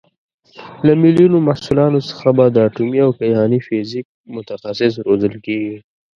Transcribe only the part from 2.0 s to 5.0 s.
څخه به د اټومي او کیهاني فیزیک متخصص